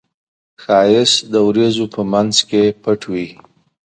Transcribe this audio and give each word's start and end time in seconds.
ښایست 0.63 1.17
د 1.31 1.33
وریځو 1.47 1.85
په 1.93 2.01
منځ 2.11 2.35
کې 2.49 2.61
پټ 2.83 3.01
وي 3.11 3.27